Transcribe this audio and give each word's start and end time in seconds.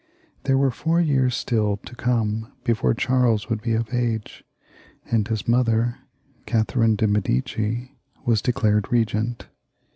There 0.45 0.57
were 0.57 0.71
four 0.71 0.99
years 0.99 1.35
still 1.35 1.77
to 1.77 1.95
come 1.95 2.51
before 2.63 2.95
Charles 2.95 3.49
would 3.49 3.61
be 3.61 3.73
of 3.75 3.93
age, 3.93 4.43
and 5.05 5.27
his 5.27 5.47
mother, 5.47 5.99
Catherine 6.47 6.97
of 6.99 7.07
Medicis, 7.11 7.89
was 8.25 8.41
declared 8.41 8.91
regent. 8.91 9.47